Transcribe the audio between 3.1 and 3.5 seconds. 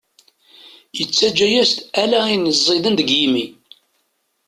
yimi.